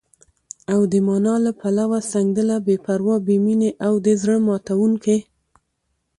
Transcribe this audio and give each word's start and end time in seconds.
او 0.73 0.79
د 0.91 0.93
مانا 1.07 1.35
له 1.45 1.51
پلوه، 1.59 1.99
سنګدله، 2.11 2.57
بې 2.65 2.75
پروا، 2.85 3.15
بې 3.25 3.37
مينې 3.45 3.69
او 3.85 3.93
د 4.05 4.07
زړه 4.21 4.37
ماتوونکې 4.47 5.17